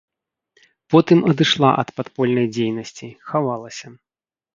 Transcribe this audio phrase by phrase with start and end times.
[0.93, 3.87] Потым адышла ад падпольнай дзейнасці, хавалася.